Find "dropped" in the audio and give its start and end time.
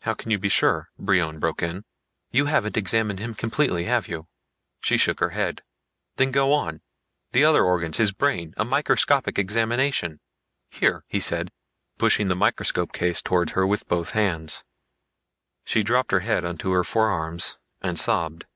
15.84-16.10